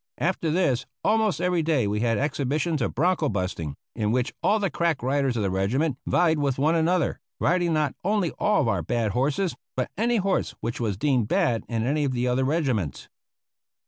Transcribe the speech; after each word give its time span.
After 0.17 0.49
this 0.49 0.87
almost 1.03 1.39
every 1.39 1.61
day 1.61 1.85
we 1.85 1.99
had 1.99 2.17
exhibitions 2.17 2.81
of 2.81 2.95
bronco 2.95 3.29
busting, 3.29 3.75
in 3.95 4.11
which 4.11 4.33
all 4.41 4.57
the 4.57 4.71
crack 4.71 5.03
riders 5.03 5.37
of 5.37 5.43
the 5.43 5.51
regiment 5.51 5.99
vied 6.07 6.39
with 6.39 6.57
one 6.57 6.73
another, 6.73 7.19
riding 7.39 7.73
not 7.73 7.93
only 8.03 8.31
all 8.39 8.61
of 8.61 8.67
our 8.67 8.79
own 8.79 8.85
bad 8.85 9.11
horses 9.11 9.55
but 9.75 9.91
any 9.99 10.17
horse 10.17 10.55
which 10.59 10.79
was 10.79 10.97
deemed 10.97 11.27
bad 11.27 11.63
in 11.69 11.83
any 11.85 12.03
of 12.03 12.13
the 12.13 12.27
other 12.27 12.43
regiments. 12.45 13.09